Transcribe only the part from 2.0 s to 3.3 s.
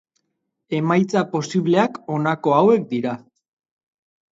honako hauek dira.